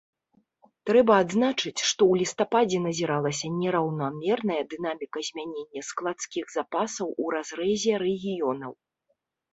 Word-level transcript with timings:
Трэба 0.89 1.13
адзначыць, 1.23 1.81
што 1.89 2.01
ў 2.11 2.21
лістападзе 2.21 2.79
назіралася 2.87 3.51
нераўнамерная 3.59 4.59
дынаміка 4.71 5.19
змянення 5.31 5.81
складскіх 5.93 6.45
запасаў 6.57 7.07
у 7.27 7.35
разрэзе 7.35 7.93
рэгіёнаў. 8.05 8.73